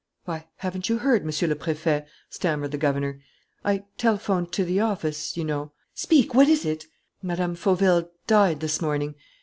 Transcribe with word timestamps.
"Why, 0.25 0.47
haven't 0.55 0.89
you 0.89 0.97
heard, 0.97 1.23
Monsieur 1.23 1.47
le 1.47 1.53
Préfet?" 1.53 2.07
stammered 2.27 2.71
the 2.71 2.79
governor. 2.79 3.21
"I 3.63 3.83
telephoned 3.99 4.51
to 4.53 4.65
the 4.65 4.79
office, 4.79 5.37
you 5.37 5.43
know" 5.43 5.73
"Speak! 5.93 6.33
What 6.33 6.47
is 6.49 6.65
it?" 6.65 6.87
"Mme. 7.21 7.53
Fauville 7.53 8.09
died 8.25 8.61
this 8.61 8.81
morning. 8.81 9.13